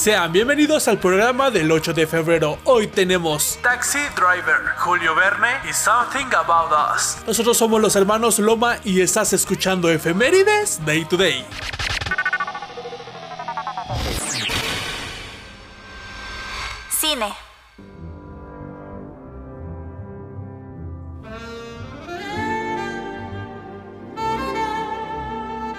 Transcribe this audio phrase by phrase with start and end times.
[0.00, 2.58] Sean bienvenidos al programa del 8 de febrero.
[2.64, 7.18] Hoy tenemos Taxi Driver, Julio Verne y Something About Us.
[7.26, 11.44] Nosotros somos los hermanos Loma y estás escuchando Efemérides Day to Day.
[16.98, 17.49] Cine.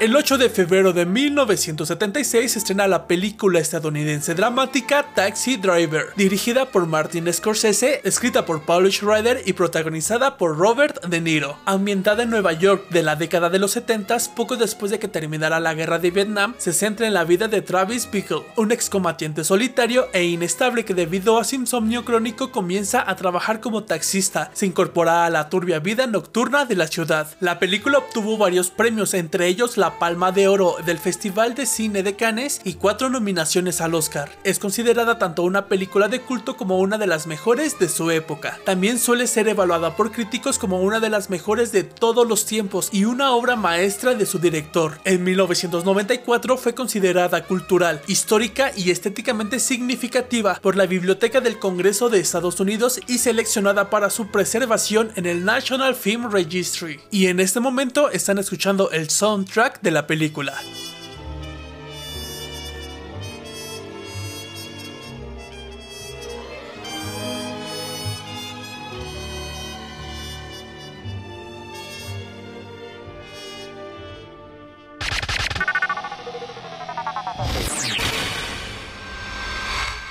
[0.00, 6.64] El 8 de febrero de 1976 se estrena la película estadounidense dramática Taxi Driver, dirigida
[6.64, 11.58] por Martin Scorsese, escrita por Paul Schrader y protagonizada por Robert De Niro.
[11.66, 15.60] Ambientada en Nueva York de la década de los 70, poco después de que terminara
[15.60, 20.08] la guerra de Vietnam, se centra en la vida de Travis Bickle, un excombatiente solitario
[20.14, 24.50] e inestable que debido a su insomnio crónico comienza a trabajar como taxista.
[24.54, 27.28] Se incorpora a la turbia vida nocturna de la ciudad.
[27.40, 32.02] La película obtuvo varios premios, entre ellos la Palma de Oro del Festival de Cine
[32.02, 34.30] de Cannes y cuatro nominaciones al Oscar.
[34.44, 38.58] Es considerada tanto una película de culto como una de las mejores de su época.
[38.64, 42.88] También suele ser evaluada por críticos como una de las mejores de todos los tiempos
[42.92, 45.00] y una obra maestra de su director.
[45.04, 52.20] En 1994 fue considerada cultural, histórica y estéticamente significativa por la Biblioteca del Congreso de
[52.20, 57.00] Estados Unidos y seleccionada para su preservación en el National Film Registry.
[57.10, 60.54] Y en este momento están escuchando el soundtrack de la película.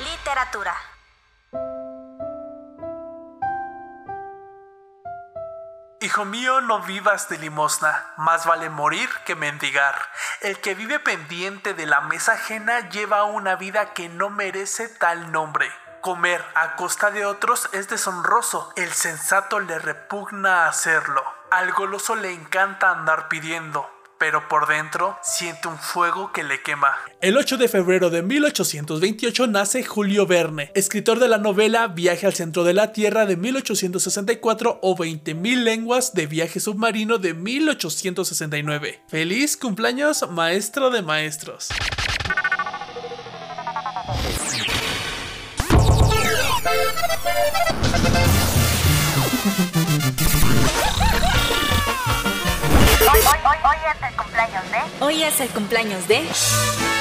[0.00, 0.93] Literatura.
[6.04, 9.94] Hijo mío, no vivas de limosna, más vale morir que mendigar.
[10.42, 15.32] El que vive pendiente de la mesa ajena lleva una vida que no merece tal
[15.32, 15.72] nombre.
[16.02, 21.24] Comer a costa de otros es deshonroso, el sensato le repugna hacerlo.
[21.50, 26.94] Al goloso le encanta andar pidiendo, pero por dentro siente un fuego que le quema.
[27.20, 32.34] El 8 de febrero de 1828 nace Julio Verne, escritor de la novela Viaje al
[32.34, 39.00] centro de la Tierra de 1864 o 20.000 lenguas de viaje submarino de 1869.
[39.08, 41.68] Feliz cumpleaños, maestro de maestros.
[53.54, 55.04] Hoy, hoy, es el cumpleaños de.
[55.04, 56.93] Hoy es el cumpleaños de...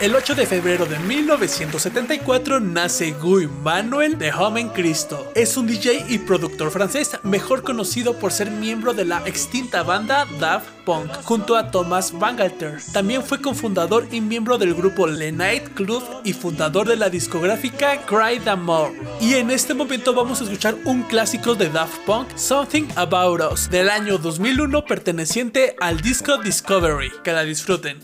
[0.00, 5.30] El 8 de febrero de 1974 nace Guy Manuel de Homen Cristo.
[5.34, 10.26] Es un DJ y productor francés, mejor conocido por ser miembro de la extinta banda
[10.38, 12.78] Daft Punk, junto a Thomas Bangalter.
[12.94, 18.00] También fue cofundador y miembro del grupo Le Night Club y fundador de la discográfica
[18.06, 18.98] Cry the More.
[19.20, 23.68] Y en este momento vamos a escuchar un clásico de Daft Punk, Something About Us,
[23.68, 27.12] del año 2001 perteneciente al disco Discovery.
[27.22, 27.98] Que la disfruten.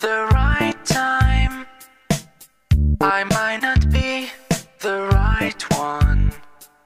[0.00, 1.66] The right time.
[3.02, 4.30] I might not be
[4.80, 6.32] the right one.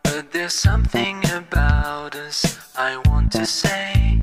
[0.03, 4.21] But there's something about us I want to say.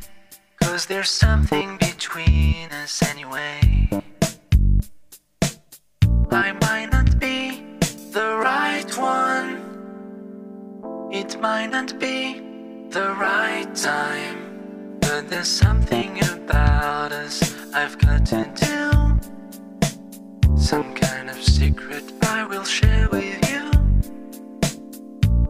[0.61, 3.89] Cause there's something between us anyway.
[6.31, 7.63] I might not be
[8.11, 9.49] the right one.
[11.13, 12.41] It might not be
[12.89, 14.99] the right time.
[14.99, 17.37] But there's something about us
[17.73, 18.80] I've got to do.
[20.71, 23.71] Some kind of secret I will share with you.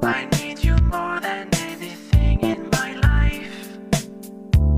[0.02, 3.78] I need you more than anything in my life.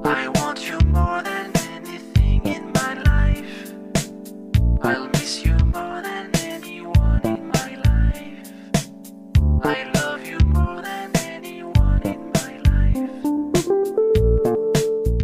[0.03, 3.71] I want you more than anything in my life.
[4.81, 5.12] I'll